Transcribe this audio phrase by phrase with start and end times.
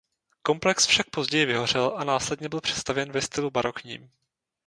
[0.41, 4.09] Komplex však později vyhořel a následně byl přestavěn ve stylu barokním.